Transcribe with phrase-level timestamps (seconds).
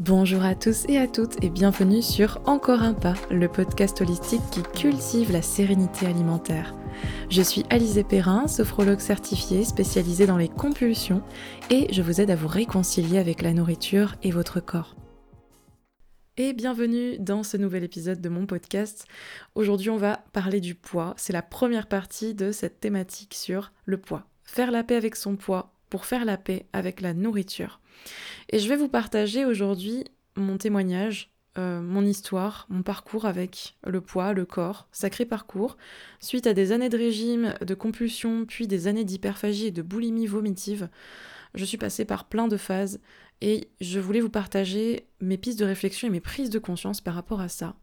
[0.00, 4.40] Bonjour à tous et à toutes et bienvenue sur Encore un pas, le podcast holistique
[4.50, 6.74] qui cultive la sérénité alimentaire.
[7.28, 11.22] Je suis Alizé Perrin, sophrologue certifiée spécialisée dans les compulsions
[11.68, 14.96] et je vous aide à vous réconcilier avec la nourriture et votre corps.
[16.38, 19.04] Et bienvenue dans ce nouvel épisode de mon podcast.
[19.54, 21.12] Aujourd'hui on va parler du poids.
[21.18, 24.24] C'est la première partie de cette thématique sur le poids.
[24.44, 27.80] Faire la paix avec son poids pour faire la paix avec la nourriture.
[28.50, 30.04] Et je vais vous partager aujourd'hui
[30.36, 35.76] mon témoignage, euh, mon histoire, mon parcours avec le poids, le corps, sacré parcours,
[36.20, 40.26] suite à des années de régime, de compulsion, puis des années d'hyperphagie et de boulimie
[40.26, 40.88] vomitive.
[41.54, 43.00] Je suis passée par plein de phases
[43.40, 47.14] et je voulais vous partager mes pistes de réflexion et mes prises de conscience par
[47.14, 47.74] rapport à ça.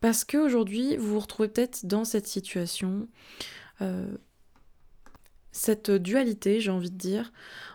[0.00, 3.08] Parce qu'aujourd'hui, vous vous retrouvez peut-être dans cette situation,
[3.80, 4.16] euh,
[5.52, 7.32] cette dualité, j'ai envie de dire,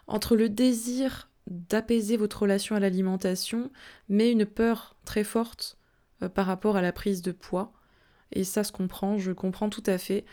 [0.08, 3.72] entre le désir d'apaiser votre relation à l'alimentation,
[4.10, 5.78] mais une peur très forte
[6.22, 7.74] euh, par rapport à la prise de poids.
[8.32, 10.26] Et ça se comprend, je comprends tout à fait.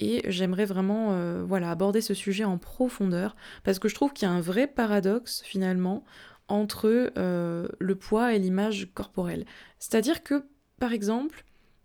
[0.00, 4.26] Et j'aimerais vraiment euh, voilà, aborder ce sujet en profondeur, parce que je trouve qu'il
[4.26, 6.04] y a un vrai paradoxe finalement
[6.48, 9.44] entre euh, le poids et l'image corporelle.
[9.78, 10.44] C'est-à-dire que,
[10.78, 11.44] par exemple,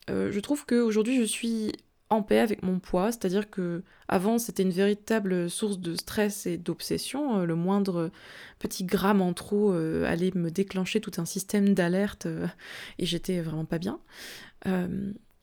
[0.09, 1.73] je trouve qu'aujourd'hui je suis
[2.09, 6.57] en paix avec mon poids, c'est-à-dire que avant c'était une véritable source de stress et
[6.57, 8.11] d'obsession, euh, le moindre
[8.59, 12.47] petit gramme en trop euh, allait me déclencher tout un système d'alerte euh,
[12.97, 13.99] et j'étais vraiment pas bien.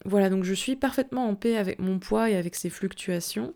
[0.06, 3.54] voilà, donc je suis parfaitement en paix avec mon poids et avec ses fluctuations,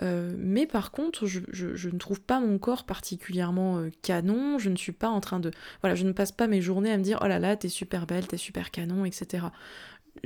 [0.00, 4.92] mais par contre je, je, ne trouve pas mon corps particulièrement canon, je ne suis
[4.92, 5.50] pas en train de...
[5.82, 8.06] Voilà, je ne passe pas mes journées à me dire oh là là t'es super
[8.06, 9.48] belle, t'es super canon, etc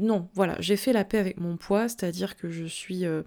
[0.01, 3.05] non, voilà, j'ai fait la paix avec mon poids, c'est-à-dire que je suis...
[3.05, 3.23] Euh,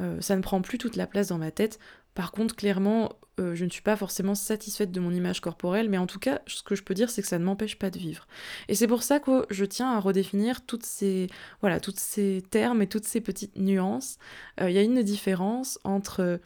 [0.00, 1.78] euh, ça ne prend plus toute la place dans ma tête.
[2.14, 5.98] Par contre, clairement, euh, je ne suis pas forcément satisfaite de mon image corporelle, mais
[5.98, 7.98] en tout cas, ce que je peux dire, c'est que ça ne m'empêche pas de
[7.98, 8.26] vivre.
[8.68, 11.28] Et c'est pour ça que je tiens à redéfinir toutes ces,
[11.60, 14.18] voilà, toutes ces termes et toutes ces petites nuances.
[14.60, 16.40] Il y a une différence entre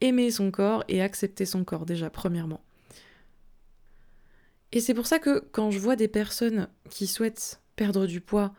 [0.00, 2.60] aimer son corps et accepter son corps, déjà, premièrement.
[4.72, 8.52] Et c'est pour ça que quand je vois des personnes qui souhaitent perdre du poids,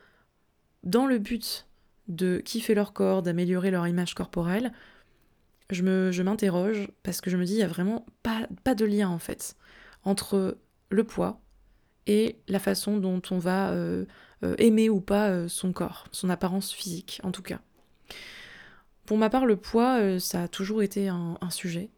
[0.86, 1.68] dans le but
[2.08, 4.72] de kiffer leur corps, d'améliorer leur image corporelle,
[5.72, 9.10] je, m'interroge parce que je me dis, il n'y a vraiment pas, pas de lien
[9.10, 9.56] en fait
[10.04, 10.58] entre
[10.90, 11.42] le poids
[12.06, 14.06] et la façon dont on va euh,
[14.44, 17.60] euh, aimer ou pas euh, son corps, son apparence physique en tout cas.
[19.08, 21.92] Pour ma part, le poids, ça a toujours été un, un sujet.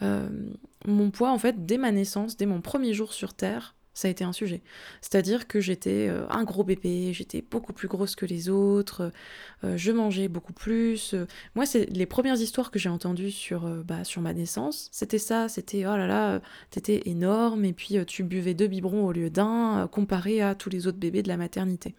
[0.00, 4.10] mon poids, en fait, dès ma naissance, dès mon premier jour sur Terre, ça a
[4.10, 4.62] été un sujet.
[5.00, 9.12] C'est-à-dire que j'étais euh, un gros bébé, j'étais beaucoup plus grosse que les autres,
[9.64, 11.14] euh, je mangeais beaucoup plus.
[11.54, 15.18] Moi, c'est les premières histoires que j'ai entendues sur, euh, bah, sur ma naissance, c'était
[15.18, 16.40] ça, c'était oh là là,
[16.70, 20.86] t'étais énorme et puis tu buvais deux biberons au lieu d'un, comparé à tous les
[20.86, 21.94] autres bébés de la maternité.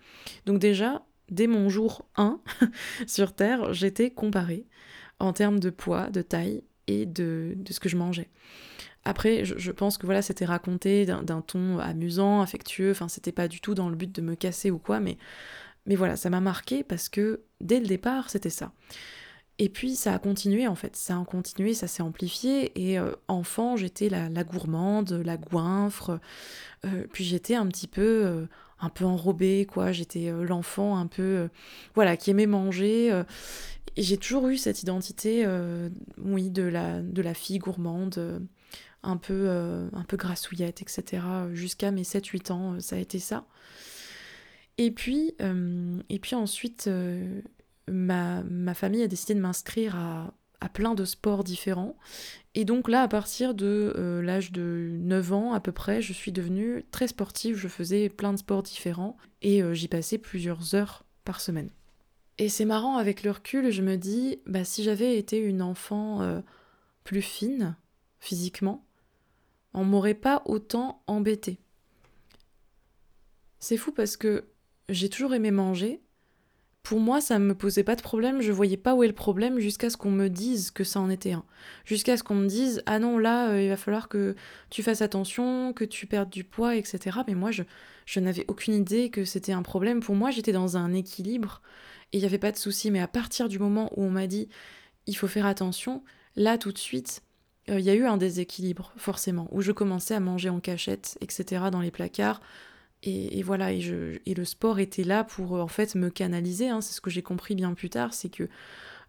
[0.46, 2.40] Donc déjà, dès mon jour 1
[3.08, 4.66] sur Terre, j'étais comparée
[5.20, 8.30] en termes de poids, de taille et de, de ce que je mangeais.
[9.04, 13.60] Après, je, pense que voilà, c'était raconté d'un ton amusant, affectueux, enfin, c'était pas du
[13.60, 15.18] tout dans le but de me casser ou quoi, mais,
[15.88, 18.74] mais voilà, ça m'a marqué parce que dès le départ, c'était ça.
[19.62, 22.72] Et puis ça a continué en fait, ça a continué, ça s'est amplifié.
[22.76, 26.20] Et euh, enfant, j'étais la, gourmande, la goinfre.
[26.86, 28.46] Euh, puis j'étais un petit peu, euh,
[28.80, 29.92] un peu enrobée quoi.
[29.92, 31.50] J'étais l'enfant un peu,
[31.94, 33.12] voilà, qui aimait manger.
[33.98, 35.46] j'ai toujours eu cette identité,
[36.18, 38.42] oui, de la, de la fille gourmande
[39.04, 41.24] un peu, euh, un peu grassouillette, etc.
[41.54, 43.46] Jusqu'à mes 7-8 ans, euh, ça a été ça.
[44.78, 46.90] Et puis, euh, et puis ensuite,
[47.88, 51.98] ma, ma, famille a décidé de m'inscrire à, à, plein de sports différents.
[52.56, 56.32] Et donc là, à partir de l'âge de 9 ans à peu près, je suis
[56.32, 61.42] devenue très sportive, je faisais plein de sports différents et j'y passais plusieurs heures par
[61.42, 61.70] semaine.
[62.38, 66.42] Et c'est marrant, avec le recul, je me dis, bah, si j'avais été une enfant
[67.04, 67.76] plus fine
[68.20, 68.86] physiquement,
[69.74, 71.60] on m'aurait pas autant embêté.
[73.60, 74.46] C'est fou parce que
[74.90, 76.02] j'ai toujours aimé manger.
[76.84, 79.14] Pour moi, ça ne me posait pas de problème, je voyais pas où est le
[79.14, 81.46] problème jusqu'à ce qu'on me dise que ça en était un.
[81.86, 84.36] Jusqu'à ce qu'on me dise Ah non, là, euh, il va falloir que
[84.72, 87.20] tu fasses attention, que tu perdes du poids, etc.
[87.28, 87.62] Mais moi, je,
[88.08, 90.00] je n'avais aucune idée que c'était un problème.
[90.00, 91.62] Pour moi, j'étais dans un équilibre
[92.14, 92.90] et il n'y avait pas de souci.
[92.90, 94.50] Mais à partir du moment où on m'a dit
[95.06, 96.04] Il faut faire attention,
[96.36, 97.22] là, tout de suite,
[97.72, 101.18] euh, il y a eu un déséquilibre, forcément, où je commençais à manger en cachette,
[101.22, 102.42] etc., dans les placards.
[103.04, 106.70] Et, voilà, et, le sport était là pour, euh, en fait, me canaliser.
[106.70, 106.82] Hein.
[106.82, 108.48] c'est ce que j'ai compris bien plus tard, c'est que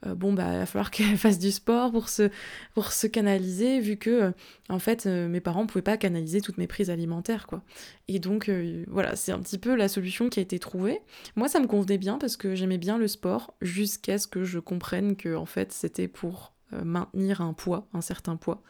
[0.04, 2.30] euh, bon bah il va falloir qu'elle fasse du sport pour se,
[2.74, 4.30] pour se canaliser vu que euh,
[4.68, 7.62] en fait mes parents pouvaient pas canaliser toutes mes prises alimentaires quoi.
[8.08, 8.50] Et donc
[8.88, 11.00] voilà, c'est un petit peu la solution qui a été trouvée.
[11.36, 14.58] Moi ça me convenait bien parce que j'aimais bien le sport jusqu'à ce que je
[14.58, 16.51] comprenne que en fait c'était pour
[16.84, 18.62] maintenir un poids, un certain poids.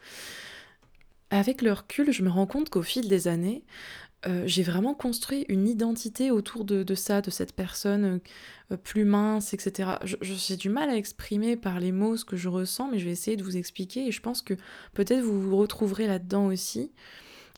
[1.29, 3.63] Avec le recul, je me rends compte qu'au fil des années,
[4.25, 8.21] euh, j'ai vraiment construit une identité autour de, ça, de cette personne
[8.71, 9.93] euh, plus mince, etc.
[10.21, 13.11] J'ai du mal à exprimer par les mots ce que je ressens, mais je vais
[13.11, 14.53] essayer de vous expliquer et je pense que
[14.93, 16.91] peut-être vous vous retrouverez là-dedans aussi.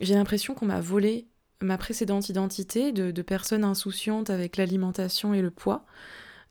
[0.02, 1.28] J'ai l'impression qu'on m'a volé
[1.62, 5.86] ma précédente identité de, personne insouciante avec l'alimentation et le poids.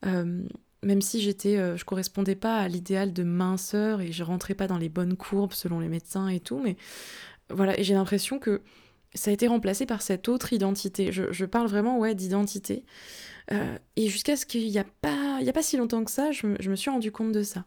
[0.05, 0.43] Euh,
[0.85, 4.77] même si j'étais, je correspondais pas à l'idéal de minceur et je rentrais pas dans
[4.77, 6.77] les bonnes courbes selon les médecins et tout, mais
[7.49, 8.61] voilà, et j'ai l'impression que
[9.15, 11.11] ça a été remplacé par cette autre identité.
[11.11, 12.83] Je, parle vraiment ouais, d'identité.
[13.51, 16.11] Euh, et jusqu'à ce qu'il n'y a, pas, il y a pas si longtemps que
[16.11, 17.65] ça, je, me suis rendu compte de ça.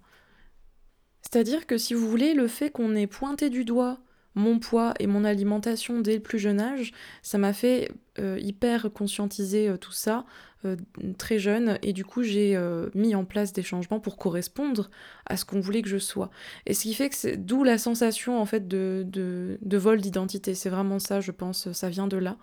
[1.22, 3.98] C'est-à-dire que si vous voulez, le fait qu'on ait pointé du doigt
[4.34, 6.92] mon poids et mon alimentation dès le plus jeune âge,
[7.22, 10.24] ça m'a fait euh, hyper conscientiser euh, tout ça
[10.64, 10.76] euh,
[11.18, 12.58] très jeune et du coup j'ai
[12.94, 14.90] mis en place des changements pour correspondre
[15.26, 16.30] à ce qu'on voulait que je sois.
[16.66, 20.54] Et ce qui fait que c'est d'où la sensation en fait de, de vol d'identité.
[20.54, 22.36] C'est vraiment ça, je pense, ça vient de là.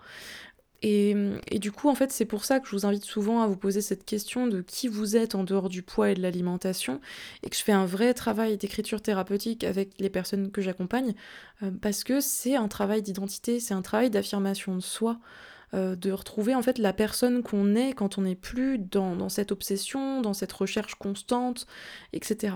[0.88, 3.56] Et, du coup, en fait, c'est pour ça que je vous invite souvent à vous
[3.56, 7.00] poser cette question de qui vous êtes en dehors du poids et de l'alimentation,
[7.42, 11.14] et que je fais un vrai travail d'écriture thérapeutique avec les personnes que j'accompagne,
[11.64, 15.18] euh, parce que c'est un travail d'identité, c'est un travail d'affirmation de soi,
[15.74, 19.50] euh, de retrouver en fait la personne qu'on est quand on n'est plus dans, cette
[19.50, 21.66] obsession, dans cette recherche constante,
[22.12, 22.54] etc.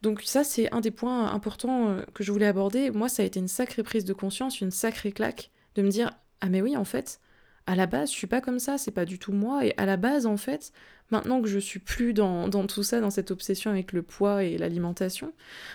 [0.00, 2.90] Donc ça, c'est un des points importants euh, que je voulais aborder.
[2.90, 6.12] Moi, ça a été une sacrée prise de conscience, une sacrée claque, de me dire,
[6.40, 7.20] ah mais oui, en fait,
[7.68, 9.66] à la base, je suis pas comme ça, c'est pas du tout moi.
[9.66, 10.72] Et à la base, en fait,
[11.10, 14.56] maintenant que je suis plus dans, tout ça, dans cette obsession avec le poids et
[14.56, 15.34] l'alimentation,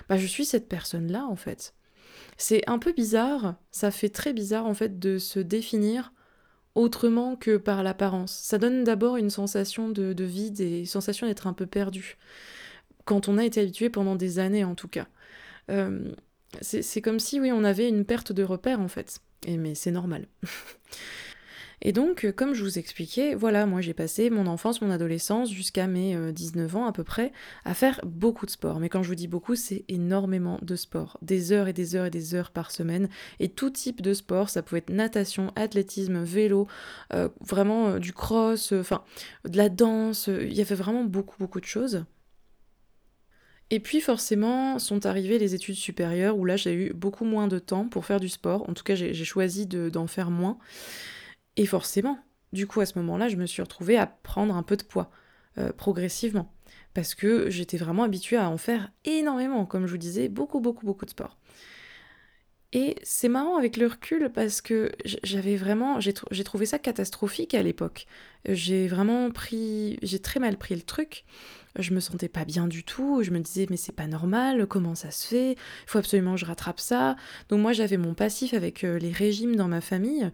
[0.10, 1.76] bah je suis cette personne-là, en fait.
[2.36, 6.14] C'est un peu bizarre, ça fait très bizarre, en fait, de se définir
[6.74, 8.34] autrement que par l'apparence.
[8.34, 12.18] Ça donne d'abord une sensation de, vide et une sensation d'être un peu perdu.
[13.06, 15.06] Quand on a été habitué pendant des années, en tout cas.
[15.70, 16.12] Euh,
[16.62, 19.20] c'est comme si, oui, on avait une perte de repère, en fait.
[19.46, 20.26] Et mais c'est normal.
[21.86, 25.52] Et donc, euh, comme je vous expliquais, voilà, moi j'ai passé mon enfance, mon adolescence,
[25.52, 27.34] jusqu'à mes 19 euh, ans à peu près,
[27.66, 28.80] à faire beaucoup de sport.
[28.80, 31.18] Mais quand je vous dis beaucoup, c'est énormément de sport.
[31.22, 33.10] Des heures et des heures et des heures par semaine.
[33.42, 36.68] Et tout type de sport, ça pouvait être natation, athlétisme, vélo,
[37.14, 39.04] euh, vraiment du cross, enfin,
[39.46, 40.28] de la danse.
[40.28, 42.06] Il y avait vraiment beaucoup, beaucoup de choses.
[43.72, 47.58] Et puis forcément sont arrivées les études supérieures où là j'ai eu beaucoup moins de
[47.60, 48.70] temps pour faire du sport.
[48.70, 50.60] En tout cas j'ai choisi d'en faire moins.
[51.58, 52.20] Et forcément,
[52.52, 55.12] du coup, à ce moment-là, je me suis retrouvée à prendre un peu de poids,
[55.58, 56.54] euh, progressivement.
[56.94, 60.86] Parce que j'étais vraiment habituée à en faire énormément, comme je vous disais, beaucoup, beaucoup,
[60.86, 61.38] beaucoup de sport.
[62.72, 67.62] Et c'est marrant avec le recul parce que j'avais vraiment, j'ai trouvé ça catastrophique à
[67.62, 68.08] l'époque.
[68.48, 71.24] J'ai vraiment pris, j'ai très mal pris le truc
[71.78, 74.96] je me sentais pas bien du tout, je me disais mais c'est pas normal, comment
[74.96, 77.16] ça se fait, il faut absolument que je rattrape ça.
[77.50, 80.30] Donc moi j'avais mon passif avec euh, les régimes dans ma famille,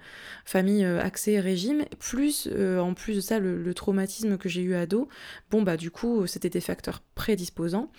[0.46, 4.74] famille euh, axée régime, plus euh, en plus de ça le, traumatisme que j'ai eu
[4.74, 5.08] ado,
[5.52, 7.92] bon bah du coup c'était des facteurs prédisposants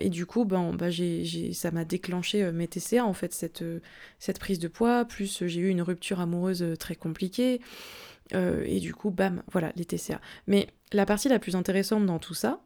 [0.00, 3.64] et du coup ben, bah, j'ai, ça m'a déclenché mes TCA en fait cette,
[4.18, 7.60] cette prise de poids, plus j'ai eu une rupture amoureuse très compliquée.
[8.34, 10.20] et du coup, bam, voilà, les TCA.
[10.46, 12.60] Mais la partie la plus intéressante dans tout ça,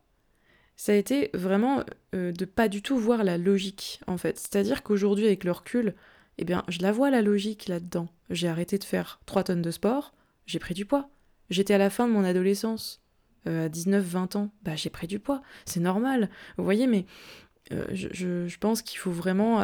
[0.77, 4.39] ça a été vraiment euh, de pas du tout voir la logique en fait.
[4.39, 5.95] C'est-à-dire qu'aujourd'hui avec le recul,
[6.39, 8.09] eh bien je la vois la logique là-dedans.
[8.31, 10.15] J'ai arrêté de faire 3 tonnes de sport,
[10.47, 11.09] j'ai pris du poids.
[11.51, 13.03] J'étais à la fin de mon adolescence,
[13.47, 16.31] euh, à 19-20 ans, bah j'ai pris du poids, c'est normal.
[16.57, 17.05] Vous voyez, mais
[17.73, 19.59] euh, je, pense qu'il faut vraiment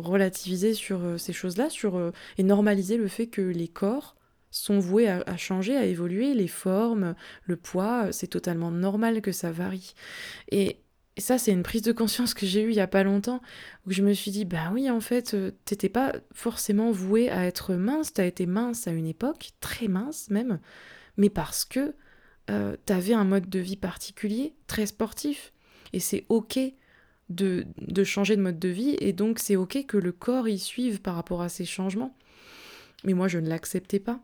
[0.00, 4.16] relativiser sur ces choses-là, sur et normaliser le fait que les corps
[4.54, 9.50] sont voués à, changer, à évoluer, les formes, le poids, c'est totalement normal que ça
[9.50, 9.94] varie.
[10.52, 10.78] Et
[11.18, 13.42] ça, c'est une prise de conscience que j'ai eue il y a pas longtemps,
[13.86, 17.46] où je me suis dit, bah oui, en fait, euh, t'étais pas forcément voué à
[17.46, 20.60] être mince, t'as été mince à une époque, très mince même,
[21.16, 21.96] mais parce que
[22.50, 25.52] euh, t'avais un mode de vie particulier, très sportif.
[25.92, 26.60] Et c'est ok
[27.28, 30.60] de, de changer de mode de vie, et donc c'est ok que le corps y
[30.60, 32.16] suive par rapport à ces changements.
[33.02, 34.20] Mais moi, je ne l'acceptais pas.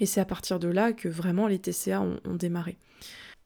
[0.00, 2.76] Et c'est à partir de là que vraiment les TCA ont, démarré.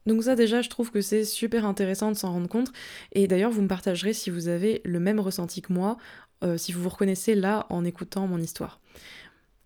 [0.05, 2.71] Donc ça déjà, je trouve que c'est super intéressant de s'en rendre compte.
[3.13, 5.97] Et d'ailleurs, vous me partagerez si vous avez le même ressenti que moi,
[6.43, 8.79] euh, si vous vous reconnaissez là en écoutant mon histoire.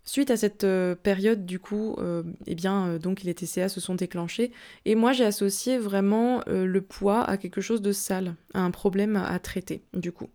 [0.04, 3.94] Suite à cette euh, période, du coup, euh, eh bien, donc les TCA se sont
[3.94, 4.52] déclenchés.
[4.84, 9.16] Et moi, j'ai associé vraiment le poids à quelque chose de sale, à un problème
[9.16, 10.30] à, traiter, du coup.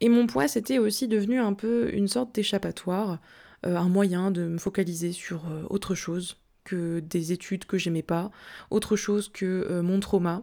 [0.00, 3.20] Et mon poids, c'était aussi devenu un peu une sorte d'échappatoire,
[3.62, 8.30] un moyen de me focaliser sur autre chose que des études que j'aimais pas,
[8.70, 10.42] autre chose que mon trauma,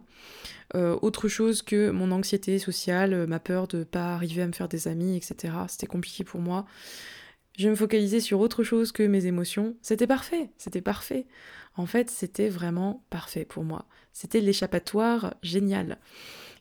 [0.74, 4.88] autre chose que mon anxiété sociale, ma peur de pas arriver à me faire des
[4.88, 5.54] amis, etc.
[5.68, 6.66] C'était compliqué pour moi
[7.58, 9.74] je me focalisais sur autre chose que mes émotions.
[9.82, 11.26] C'était parfait, c'était parfait.
[11.76, 13.86] En fait, c'était vraiment parfait pour moi.
[14.12, 15.98] C'était l'échappatoire génial.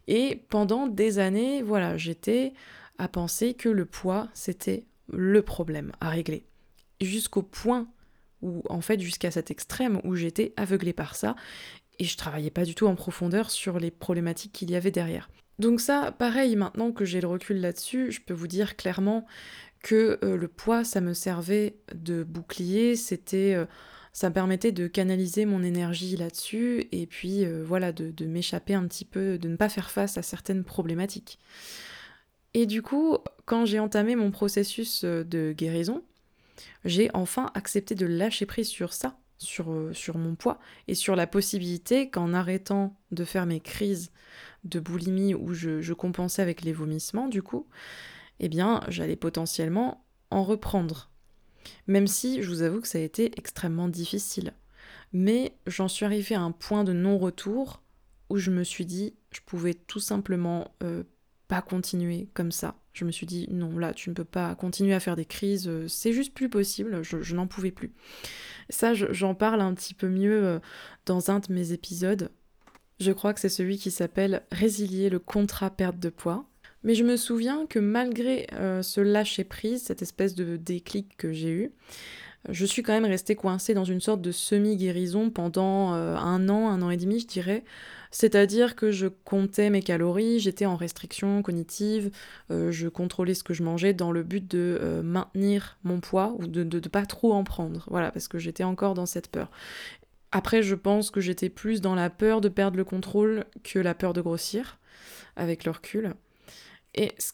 [0.07, 2.53] Et pendant des années, voilà, j'étais
[2.97, 6.45] à penser que le poids, c'était le problème à régler.
[7.01, 7.87] Jusqu'au point
[8.41, 11.35] où, en fait, jusqu'à cet extrême où j'étais aveuglée par ça
[11.99, 15.29] et je travaillais pas du tout en profondeur sur les problématiques qu'il y avait derrière.
[15.59, 19.25] Donc ça, pareil, maintenant que j'ai le recul là-dessus, je peux vous dire clairement
[19.81, 23.53] que euh, le poids, ça me servait de bouclier, c'était...
[23.55, 23.65] Euh,
[24.13, 28.73] ça me permettait de canaliser mon énergie là-dessus et puis euh, voilà, de, de m'échapper
[28.73, 31.37] un petit peu, de ne pas faire face à certaines problématiques.
[32.53, 36.03] Et du coup, quand j'ai entamé mon processus de guérison,
[36.85, 41.27] j'ai enfin accepté de lâcher prise sur ça, sur, sur mon poids, et sur la
[41.27, 44.11] possibilité qu'en arrêtant de faire mes crises
[44.63, 47.67] de boulimie où je, je compensais avec les vomissements, du coup,
[48.39, 51.09] eh bien, j'allais potentiellement en reprendre.
[51.87, 54.53] Même si je vous avoue que ça a été extrêmement difficile.
[55.13, 57.81] Mais j'en suis arrivée à un point de non-retour
[58.29, 61.03] où je me suis dit, je pouvais tout simplement euh,
[61.47, 62.75] pas continuer comme ça.
[62.93, 65.67] Je me suis dit, non, là, tu ne peux pas continuer à faire des crises,
[65.67, 67.91] euh, c'est juste plus possible, je, n'en pouvais plus.
[68.69, 70.59] Ça, j'en parle un petit peu mieux euh,
[71.05, 72.31] dans un de mes épisodes.
[72.99, 76.45] Je crois que c'est celui qui s'appelle Résilier le contrat perte de poids.
[76.83, 81.51] Mais je me souviens que malgré euh, ce lâcher-prise, cette espèce de déclic que j'ai
[81.51, 81.71] eu,
[82.49, 86.81] je suis quand même restée coincée dans une sorte de semi-guérison pendant un an, un
[86.81, 87.63] an et demi, je dirais.
[88.11, 92.11] C'est-à-dire que je comptais mes calories, j'étais en restriction cognitive,
[92.51, 96.47] euh, je contrôlais ce que je mangeais dans le but de maintenir mon poids ou
[96.47, 97.85] de ne pas trop en prendre.
[97.89, 99.49] Voilà, parce que j'étais encore dans cette peur.
[100.31, 103.95] Après, je pense que j'étais plus dans la peur de perdre le contrôle que la
[103.95, 104.77] peur de grossir,
[105.35, 106.13] avec le recul.
[106.95, 107.31] Et ce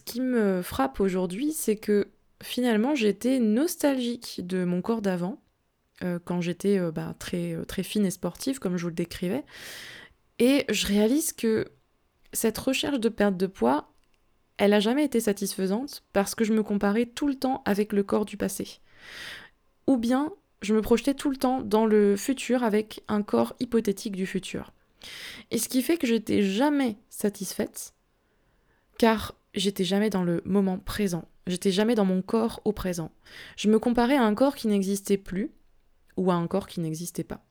[0.00, 2.08] qui, me frappe aujourd'hui, c'est que
[2.42, 5.42] finalement j'étais nostalgique de mon corps d'avant,
[6.02, 8.94] euh, quand j'étais euh, bah, très, euh, très fine et sportive, comme je vous le
[8.94, 9.44] décrivais.
[10.38, 11.66] Et je réalise que
[12.32, 13.92] cette recherche de perte de poids,
[14.56, 18.02] elle n'a jamais été satisfaisante parce que je me comparais tout le temps avec le
[18.02, 18.80] corps du passé.
[19.86, 24.16] Ou bien je me projetais tout le temps dans le futur avec un corps hypothétique
[24.16, 24.72] du futur.
[25.50, 27.92] Et ce qui fait que j'étais jamais satisfaite
[28.98, 33.10] car j'étais jamais dans le moment présent, j'étais jamais dans mon corps au présent.
[33.56, 35.50] Je me comparais à un corps qui n'existait plus
[36.16, 37.44] ou à un corps qui n'existait pas.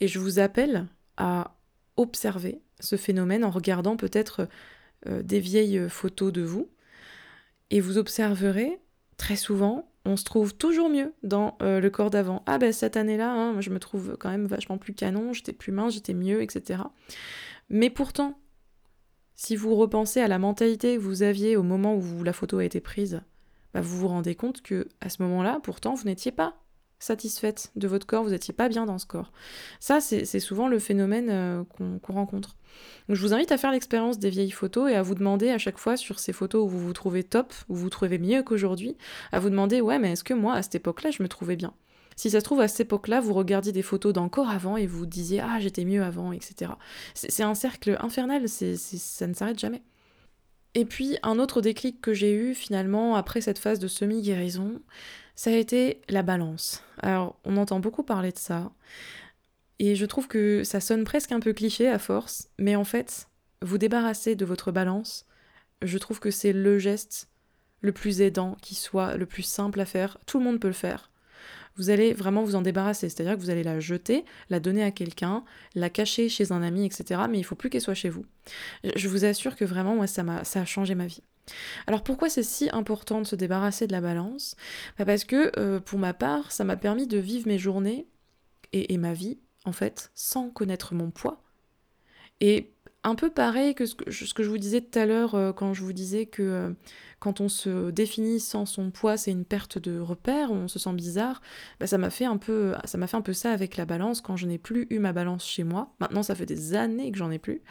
[0.00, 1.56] Et je vous appelle à
[1.96, 4.48] observer ce phénomène en regardant peut-être
[5.06, 6.68] euh, des vieilles photos de vous,
[7.70, 8.78] et vous observerez
[9.16, 12.42] très souvent, on se trouve toujours mieux dans euh, le corps d'avant.
[12.46, 15.72] Ah ben cette année-là, hein, je me trouve quand même vachement plus canon, j'étais plus
[15.72, 16.82] mince, j'étais mieux, etc.
[17.70, 18.38] Mais pourtant,
[19.34, 22.64] si vous repensez à la mentalité que vous aviez au moment où la photo a
[22.64, 23.22] été prise,
[23.72, 26.56] bah, vous vous rendez compte que à ce moment-là, pourtant, vous n'étiez pas
[27.04, 29.32] satisfaite de votre corps, vous n'étiez pas bien dans ce corps.
[29.80, 32.56] Ça, c'est souvent le phénomène euh, qu'on rencontre.
[33.08, 35.78] Je vous invite à faire l'expérience des vieilles photos et à vous demander à chaque
[35.78, 38.96] fois sur ces photos où vous vous trouvez top, où vous vous trouvez mieux qu'aujourd'hui,
[39.32, 41.74] à vous demander ouais, mais est-ce que moi, à cette époque-là, je me trouvais bien?
[42.16, 45.04] Si ça se trouve, à cette époque-là, vous regardiez des photos d'encore avant et vous
[45.04, 46.72] disiez Ah, j'étais mieux avant, etc.
[47.14, 49.82] C'est un cercle infernal, ça ne s'arrête jamais.
[50.74, 54.80] Et puis, un autre déclic que j'ai eu finalement après cette phase de semi-guérison,
[55.34, 56.82] ça a été la balance.
[56.98, 58.72] Alors, on entend beaucoup parler de ça,
[59.78, 63.28] et je trouve que ça sonne presque un peu cliché à force, mais en fait,
[63.62, 65.26] vous débarrasser de votre balance,
[65.82, 67.28] je trouve que c'est le geste
[67.80, 70.18] le plus aidant qui soit, le plus simple à faire.
[70.26, 71.10] Tout le monde peut le faire
[71.76, 73.08] vous allez vraiment vous en débarrasser.
[73.08, 76.86] C'est-à-dire que vous allez la jeter, la donner à quelqu'un, la cacher chez un ami,
[76.86, 77.22] etc.
[77.28, 78.24] Mais il faut plus qu'elle soit chez vous.
[78.96, 81.22] Je vous assure que vraiment, moi, ça a changé ma vie.
[81.86, 84.56] Alors pourquoi c'est si important de se débarrasser de la balance?
[84.98, 88.06] Bah, Parce que euh, pour ma part, ça m'a permis de vivre mes journées
[88.72, 91.42] et, ma vie, en fait, sans connaître mon poids.
[92.40, 92.72] Et
[93.04, 95.82] un peu pareil que ce que, je vous disais tout à l'heure euh, quand je
[95.82, 96.70] vous disais que euh,
[97.20, 100.92] quand on se définit sans son poids, c'est une perte de repère, on se sent
[100.94, 101.40] bizarre.
[101.78, 102.24] Bah, ça m'a fait
[102.84, 105.12] ça m'a fait un peu ça avec la balance quand je n'ai plus eu ma
[105.12, 105.94] balance chez moi.
[106.00, 107.62] Maintenant, ça fait des années que j'en ai plus.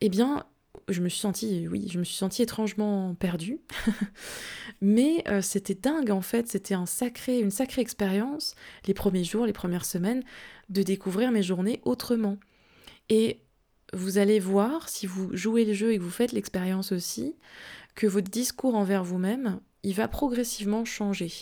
[0.00, 0.44] Eh bien,
[0.88, 3.60] je me suis sentie, oui, je me suis sentie étrangement perdue.
[4.80, 8.54] Mais euh, c'était dingue en fait, c'était un sacré, une sacrée expérience,
[8.86, 10.22] les premiers jours, les premières semaines,
[10.68, 12.38] de découvrir mes journées autrement.
[13.08, 13.40] Et
[13.92, 17.36] vous allez voir, si vous jouez le jeu et que vous faites l'expérience aussi,
[17.94, 21.32] que votre discours envers vous-même, il va progressivement changer.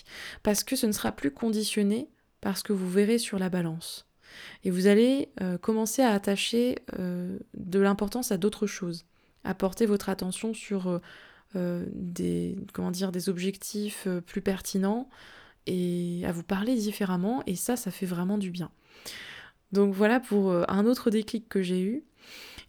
[0.43, 2.11] Parce que ce ne sera plus conditionné
[2.41, 4.07] parce que vous verrez sur la balance.
[4.65, 9.07] Et vous allez euh, commencer à attacher euh, de l'importance à d'autres choses,
[9.45, 11.01] à porter votre attention sur
[11.57, 15.09] euh, des, comment dire, des objectifs plus pertinents
[15.67, 17.43] et à vous parler différemment.
[17.47, 18.71] Et ça, ça fait vraiment du bien.
[19.73, 22.05] Donc voilà pour un autre déclic que j'ai eu.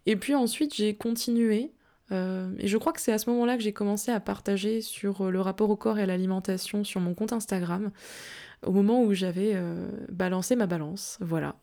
[0.06, 1.72] Et puis ensuite, j'ai continué.
[2.12, 5.42] et je crois que c'est à ce moment-là que j'ai commencé à partager sur le
[5.42, 7.92] rapport au corps et à l'alimentation sur mon compte Instagram
[8.66, 11.56] au moment où j'avais euh, balancé ma balance, voilà.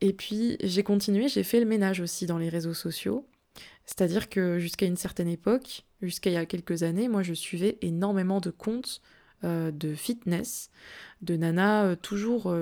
[0.00, 3.26] Et puis j'ai continué, j'ai fait le ménage aussi dans les réseaux sociaux.
[3.86, 7.78] C'est-à-dire que jusqu'à une certaine époque, jusqu'à il y a quelques années, moi je suivais
[7.82, 9.02] énormément de comptes
[9.44, 10.70] euh, de fitness,
[11.22, 12.54] de nanas euh, toujours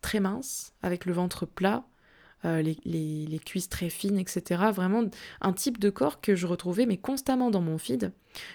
[0.00, 1.84] très minces, avec le ventre plat,
[2.44, 4.70] les, les, cuisses très fines, etc.
[4.72, 5.04] Vraiment
[5.40, 8.12] un type de corps que je retrouvais mais constamment dans mon feed.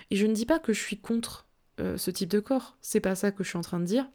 [0.10, 3.15] Et je ne dis pas que je suis contre ce type de corps, c'est pas
[3.15, 4.08] ça que je suis en train de dire.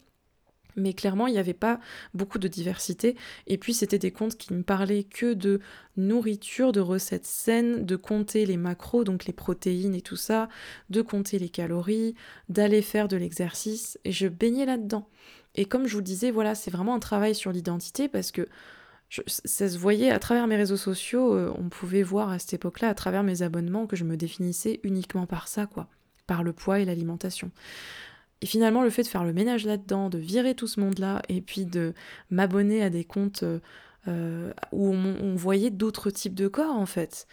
[0.75, 1.79] Mais clairement, il n'y avait pas
[2.13, 3.15] beaucoup de diversité.
[3.47, 5.59] Et puis, c'était des comptes qui ne parlaient que de
[5.97, 10.47] nourriture, de recettes saines, de compter les macros, donc les protéines et tout ça,
[10.89, 12.15] de compter les calories,
[12.47, 13.99] d'aller faire de l'exercice.
[14.05, 15.09] Et je baignais là-dedans.
[15.55, 18.47] Et comme je vous disais, voilà, c'est vraiment un travail sur l'identité parce que
[19.25, 21.33] ça se voyait à travers mes réseaux sociaux.
[21.35, 24.79] Euh, on pouvait voir à cette époque-là, à travers mes abonnements, que je me définissais
[24.83, 25.87] uniquement par ça, quoi.
[26.27, 27.49] Par le poids et l'alimentation.
[28.41, 31.41] Et finalement, le fait de faire le ménage là-dedans, de virer tout ce monde-là, et
[31.41, 31.93] puis de
[32.29, 33.43] m'abonner à des comptes
[34.07, 37.27] euh, où on, voyait d'autres types de corps, en fait,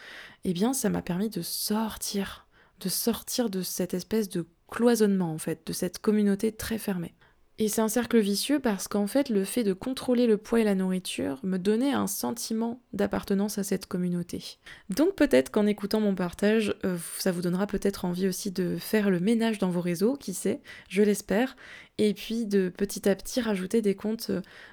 [0.45, 2.47] eh bien, ça m'a permis de sortir,
[2.81, 7.15] de sortir de cette espèce de cloisonnement, en fait, de cette communauté très fermée.
[7.59, 10.65] Et c'est un cercle vicieux parce qu'en fait, le fait de contrôler le poids et
[10.65, 14.59] la nourriture me donnait un sentiment d'appartenance à cette communauté.
[14.91, 19.09] Donc peut-être qu'en écoutant mon partage, euh, ça vous donnera peut-être envie aussi de faire
[19.09, 20.61] le ménage dans vos réseaux, qui sait,
[20.91, 21.57] je l'espère,
[21.97, 24.31] et puis de petit à petit rajouter des comptes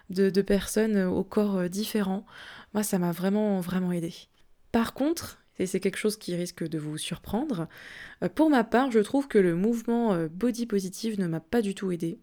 [0.09, 2.25] de, de personnes au corps différents.
[2.73, 4.13] Moi, ça m'a vraiment, vraiment aidé.
[4.73, 7.67] Par contre, et c'est quelque chose qui risque de vous surprendre.
[8.23, 11.61] Euh, pour ma part, je trouve que le mouvement euh, body positive ne m'a pas
[11.61, 12.19] du tout aidé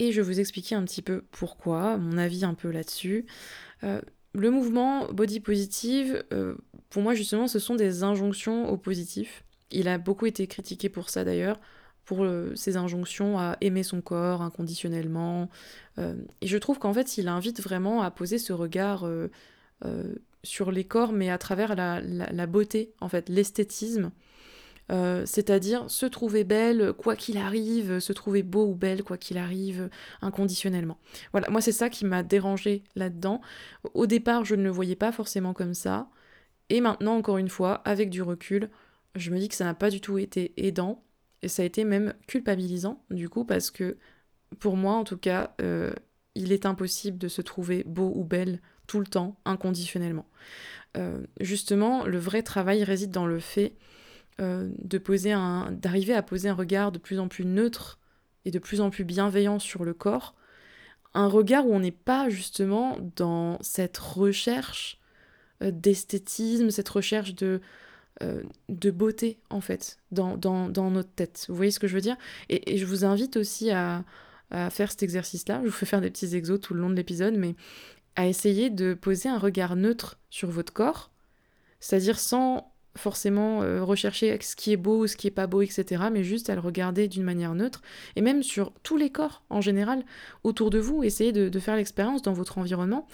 [0.00, 3.26] et je vais vous expliquer un petit peu pourquoi, mon avis un peu là-dessus.
[3.84, 4.00] Euh,
[4.32, 6.54] le mouvement body positive, euh,
[6.88, 9.44] pour moi justement, ce sont des injonctions au positif.
[9.70, 11.60] Il a beaucoup été critiqué pour ça d'ailleurs,
[12.06, 15.50] pour euh, ses injonctions à aimer son corps inconditionnellement.
[15.98, 19.06] et je trouve qu'en fait, il invite vraiment à poser ce regard
[20.42, 24.10] sur les corps, mais à travers la beauté, en fait, l'esthétisme.
[24.90, 29.38] Euh, c'est-à-dire se trouver belle quoi qu'il arrive, se trouver beau ou belle quoi qu'il
[29.38, 29.88] arrive,
[30.20, 30.98] inconditionnellement.
[31.32, 33.40] Voilà, moi c'est ça qui m'a dérangé là-dedans.
[33.94, 36.08] Au départ, je ne le voyais pas forcément comme ça,
[36.70, 38.70] et maintenant, encore une fois, avec du recul,
[39.16, 41.02] je me dis que ça n'a pas du tout été aidant,
[41.42, 43.98] et ça a été même culpabilisant, du coup, parce que
[44.60, 45.92] pour moi, en tout cas, euh,
[46.36, 50.26] il est impossible de se trouver beau ou belle tout le temps, inconditionnellement.
[50.96, 53.74] Euh, justement, le vrai travail réside dans le fait
[54.40, 57.98] de poser un, d'arriver à poser un regard de plus en plus neutre
[58.44, 60.34] et de plus en plus bienveillant sur le corps,
[61.14, 64.98] un regard où on n'est pas justement dans cette recherche
[65.62, 67.60] euh, d'esthétisme, cette recherche de,
[68.22, 71.46] euh, de beauté en fait dans, notre tête.
[71.48, 72.16] Vous voyez ce que je veux dire?
[72.48, 74.04] Et, je vous invite aussi à,
[74.50, 75.60] à faire cet exercice-là.
[75.62, 77.56] Je vous fais faire des petits exos tout le long de l'épisode, mais
[78.16, 81.10] à essayer de poser un regard neutre sur votre corps,
[81.80, 85.62] c'est-à-dire sans forcément euh, rechercher ce qui est beau ou ce qui est pas beau,
[85.62, 87.82] etc., mais juste à le regarder d'une manière neutre,
[88.16, 90.04] et même sur tous les corps en général
[90.44, 93.06] autour de vous, essayez de, faire l'expérience dans votre environnement,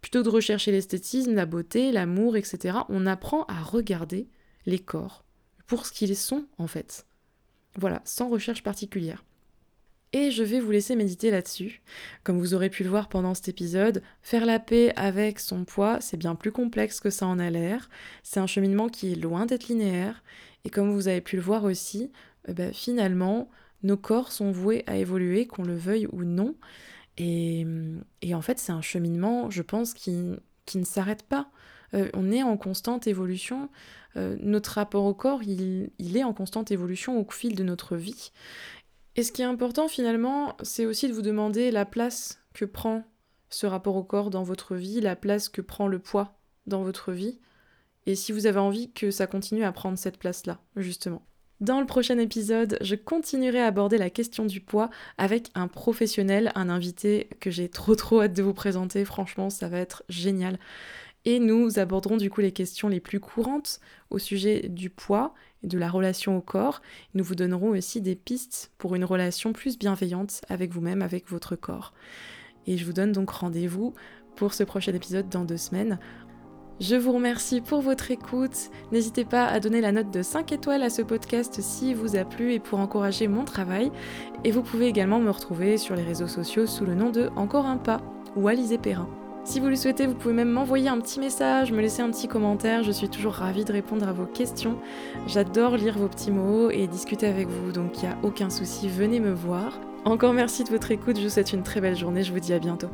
[0.00, 4.28] plutôt de rechercher l'esthétisme, la beauté, l'amour, etc., on apprend à regarder
[4.66, 5.24] les corps
[5.66, 7.06] pour ce qu'ils sont en fait.
[7.76, 9.24] Voilà, sans recherche particulière.
[10.12, 11.82] Et je vais vous laisser méditer là-dessus.
[12.24, 16.00] Comme vous aurez pu le voir pendant cet épisode, faire la paix avec son poids,
[16.00, 17.90] c'est bien plus complexe que ça en a l'air.
[18.22, 20.22] C'est un cheminement qui est loin d'être linéaire.
[20.64, 22.10] Et comme vous avez pu le voir aussi,
[22.46, 23.50] eh ben, finalement,
[23.82, 26.54] nos corps sont voués à évoluer, qu'on le veuille ou non.
[27.18, 27.66] Et,
[28.32, 31.50] en fait, c'est un cheminement, je pense, qui, ne s'arrête pas.
[31.94, 33.68] Euh, on est en constante évolution.
[34.16, 38.30] Euh, notre rapport au corps, il, est en constante évolution au fil de notre vie.
[39.18, 43.02] Et ce qui est important finalement, c'est aussi de vous demander la place que prend
[43.50, 47.10] ce rapport au corps dans votre vie, la place que prend le poids dans votre
[47.10, 47.40] vie,
[48.06, 51.26] et si vous avez envie que ça continue à prendre cette place-là, justement.
[51.58, 56.52] Dans le prochain épisode, je continuerai à aborder la question du poids avec un professionnel,
[56.54, 60.60] un invité que j'ai trop trop hâte de vous présenter, franchement ça va être génial.
[61.24, 65.78] Et nous aborderons du coup les questions les plus courantes au sujet du poids de
[65.78, 66.80] la relation au corps.
[67.14, 71.56] Nous vous donnerons aussi des pistes pour une relation plus bienveillante avec vous-même, avec votre
[71.56, 71.92] corps.
[72.66, 73.94] Et je vous donne donc rendez-vous
[74.36, 75.98] pour ce prochain épisode dans deux semaines.
[76.80, 78.70] Je vous remercie pour votre écoute.
[78.92, 82.24] N'hésitez pas à donner la note de 5 étoiles à ce podcast si vous a
[82.24, 83.90] plu et pour encourager mon travail.
[84.44, 87.66] Et vous pouvez également me retrouver sur les réseaux sociaux sous le nom de Encore
[87.66, 88.00] un pas
[88.36, 89.08] ou Alizé Perrin.
[89.48, 92.28] Si vous le souhaitez, vous pouvez même m'envoyer un petit message, me laisser un petit
[92.28, 92.82] commentaire.
[92.82, 94.76] Je suis toujours ravie de répondre à vos questions.
[95.26, 98.90] J'adore lire vos petits mots et discuter avec vous, donc il n'y a aucun souci,
[98.90, 99.80] venez me voir.
[100.04, 102.52] Encore merci de votre écoute, je vous souhaite une très belle journée, je vous dis
[102.52, 102.88] à bientôt.